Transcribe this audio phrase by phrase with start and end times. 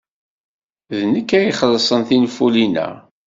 [0.97, 2.89] D nekk ay ixellṣen tinfulin-a.